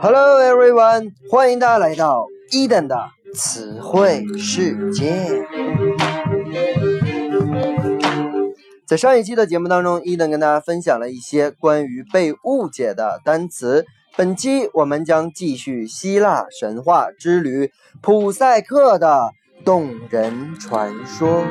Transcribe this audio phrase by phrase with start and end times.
[0.00, 2.96] Hello everyone，欢迎大家来到伊登的
[3.34, 5.44] 词汇世界。
[8.86, 13.84] 在上一期的节目当中，伊登跟大家分享了一些关于被误解的单词。
[14.16, 19.32] 本期我们将继续希腊神话之旅——普赛克的
[19.64, 21.44] 动人传说。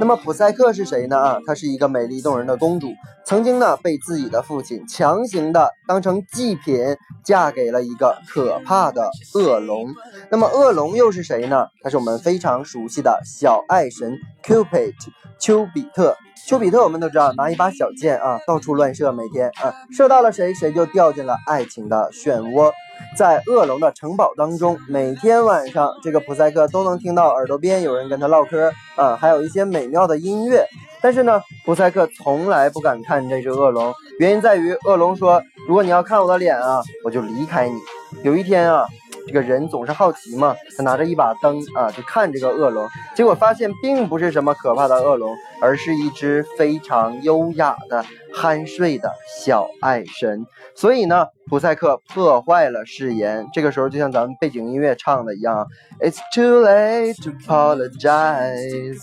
[0.00, 1.18] 那么普赛克是谁呢？
[1.18, 2.88] 啊，她是一个美丽动人的公主，
[3.26, 9.94] 曾经呢被自己的父亲强行的当成祭品嫁给了一个可怕的恶龙。
[10.30, 11.66] 那么恶龙又是谁呢？
[11.82, 14.94] 他是我们非常熟悉的小爱神 Cupid
[15.38, 16.16] 丘比特。
[16.48, 22.72] 丘比特我们都知道，拿一把小剑啊，到处乱射，每天啊射到了谁，谁就掉进了爱情的漩涡。
[23.16, 30.64] 在恶龙的城堡当中，每天晚上，这个普赛克都能听到耳朵边有人跟他唠嗑啊，还有一些美妙的音乐。
[31.02, 37.74] 但是呢，普赛克从来不敢看这只恶龙，原因在于恶龙说：“如果你要看我的脸啊，我就离开你。”
[38.22, 38.86] 有一天啊。
[39.26, 49.12] 这个人总是好奇嘛，他拿着一把灯啊，就看这个恶龙，结果发现并不是什么可怕的恶龙，而是一只非常优雅的酣睡的
[49.44, 50.46] 小爱神。
[50.74, 53.46] 所以呢，普赛克破坏了誓言。
[53.52, 55.66] 这个时候就像咱们背景音乐唱的一样
[55.98, 58.98] ，It's too late to apologize。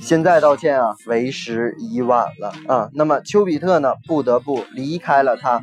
[0.00, 2.90] 现在道歉啊，为时已晚了啊。
[2.94, 5.62] 那么丘比特呢，不得不离开了他。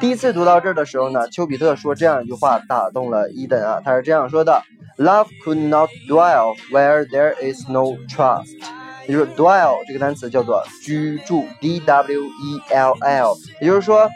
[0.00, 4.62] 第一次读到这儿的时候呢，丘比特说这样一句话打动了伊登啊，他是这样说的
[4.98, 8.83] ：Love could not dwell where there is no trust。
[9.06, 13.36] 也就是 dwell 这个单词叫做居住，d w e l l。
[13.60, 14.08] 也就是说。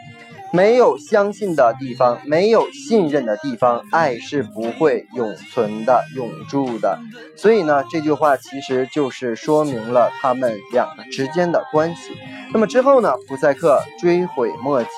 [0.51, 6.97] 没有相信的地方，没有信任的地方，爱是不会永存的、永驻的。
[7.35, 12.17] 所以呢，这句话其实就是说明了他们两个之间的关系。
[12.51, 14.89] 那么之后呢，普赛克追悔莫及，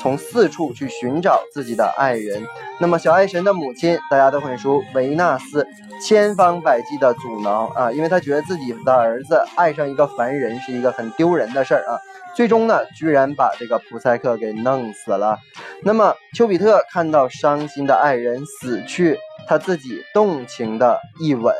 [0.00, 2.44] 从四处去寻找自己的爱人。
[2.80, 5.64] 那么小爱神的母亲，大家都很熟，维纳斯，
[6.04, 11.98] 千方百计的阻挠啊，因为他觉得自己的儿子爱上一个凡人是一个很丢人的事儿啊。
[12.34, 15.38] 最终呢，居然把这个普赛克给弄死了。
[15.82, 21.54] 那么丘比特看到伤心的爱人死去，他自己动情的一吻，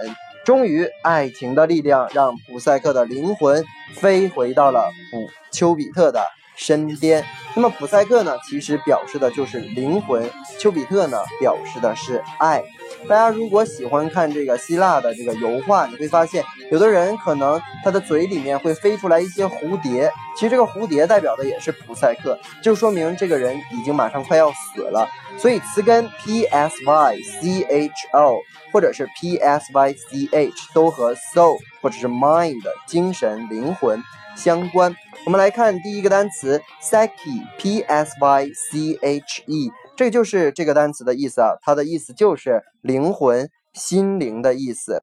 [0.44, 6.24] 终于爱情的力量让普赛克的灵魂飞回到了普丘比特的
[6.56, 7.24] 身边。
[7.54, 10.22] 那么普赛克呢，其实表示的就是灵魂；
[10.58, 12.62] 丘比特呢，表示的是爱。
[13.08, 25.08] 大家如果喜欢看这个希腊的这个油画，你会发现，有的人可能他的嘴里面会飞出来一些蝴蝶，其实这个蝴蝶代表的也是普赛克，就说明这个人已经马上快要死了。
[25.36, 28.38] 所以词根 p s y c h o
[28.72, 34.02] 或者是 p s y c h 都和 soul 或者是 mind 精神灵魂
[34.38, 34.94] 相关。
[35.26, 37.10] 我们来看第一个单词 psyche
[37.58, 39.70] p s y c h e。
[39.96, 45.02] 这就是这个单词的意思啊，它的意思就是灵魂、心灵的意思。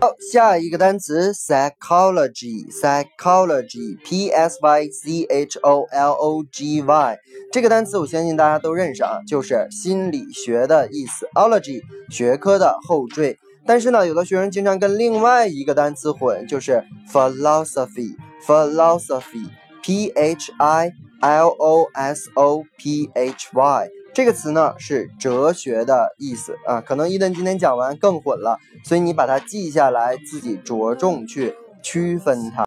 [0.00, 7.18] 好，下一个单词 psychology，psychology，p s y c h o l o g y，
[7.52, 13.36] 这个单词我相信大家都认识啊，就是心理学的意思，ology 学科的后缀。
[13.66, 20.92] 但是呢，有的学生经常跟另外一个单词混，就是 philosophy，philosophy，p h i。
[21.18, 32.66] L O S O P H Y 这个词呢是哲学的意思啊，可能伊登今天讲完更混了，所以你把它记下来，自己着重去区分它。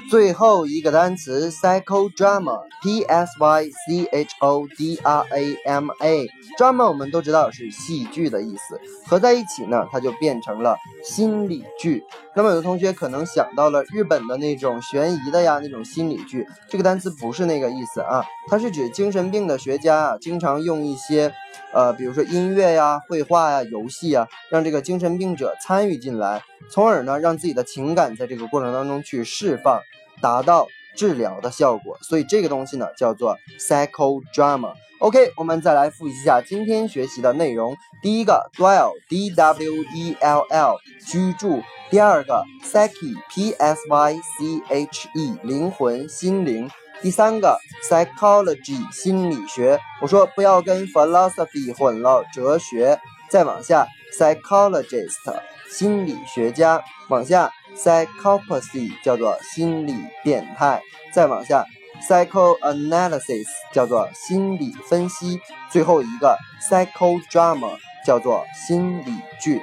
[0.10, 12.04] 最后一个单词 psychodrama，p s y c h o d r a m a，drama 我们都知道是戏剧的意思，合在一起呢，它就变成了心理剧。
[12.36, 21.34] 那么有的同学可能想到了日本的那种悬疑的呀，那种心理剧，这个单词不是那个意思啊，它是指精神病的学家啊，经常用一些，
[21.74, 29.82] 呃，比如说音乐呀、绘画呀、游戏啊，让这个精神病者参与进来，从而呢，让自己的情感在这个过程当中去释放。
[30.20, 34.74] 达到治疗的效果，所以这个东西呢叫做 psychodrama。
[34.98, 37.78] OK，我们再来复习一下今天学习的内容。
[38.02, 41.62] 第一个 dwell，d w e l l，居住。
[41.92, 46.68] 第二个 psyche，p s y c h e，灵魂、心灵。
[47.04, 49.80] 第三个 psychology，心理学。
[50.02, 53.00] 我说不要跟 philosophy 混了，哲学。
[53.30, 53.86] 再往下
[54.18, 55.32] psychologist，
[55.70, 56.84] 心理学家。
[57.10, 57.52] 往下。
[57.78, 59.94] Psychopathy 叫做心理
[60.24, 60.82] 变态，
[61.14, 61.64] 再往下
[62.10, 66.36] ，psychoanalysis 叫做心理分析，最后一个
[66.68, 69.62] psychodrama 叫做心理剧。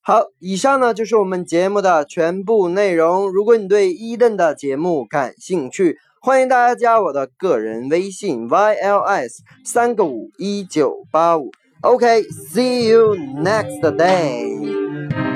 [0.00, 3.28] 好，以上呢就是我们节目的全部内容。
[3.28, 11.50] 如果你对伊顿的节目感兴趣，欢迎大家加我的个人微信 yls 三个五一九八五。
[11.84, 15.35] Okay, see you next day.